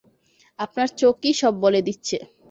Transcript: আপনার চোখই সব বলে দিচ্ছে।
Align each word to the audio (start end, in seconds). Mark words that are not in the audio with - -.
আপনার 0.59 0.87
চোখই 0.99 1.33
সব 1.41 1.53
বলে 1.63 1.79
দিচ্ছে। 1.87 2.17